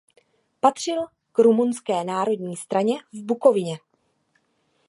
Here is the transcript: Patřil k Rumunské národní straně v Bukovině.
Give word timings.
Patřil 0.59 1.05
k 1.31 1.39
Rumunské 1.39 2.03
národní 2.03 2.57
straně 2.57 2.95
v 3.13 3.23
Bukovině. 3.23 3.79